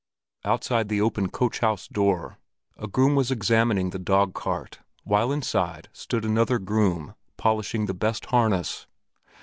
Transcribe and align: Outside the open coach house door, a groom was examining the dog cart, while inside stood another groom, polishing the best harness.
Outside 0.43 0.89
the 0.89 0.99
open 0.99 1.29
coach 1.29 1.59
house 1.59 1.87
door, 1.87 2.39
a 2.75 2.87
groom 2.87 3.13
was 3.13 3.29
examining 3.29 3.91
the 3.91 3.99
dog 3.99 4.33
cart, 4.33 4.79
while 5.03 5.31
inside 5.31 5.89
stood 5.93 6.25
another 6.25 6.57
groom, 6.57 7.13
polishing 7.37 7.85
the 7.85 7.93
best 7.93 8.25
harness. 8.25 8.87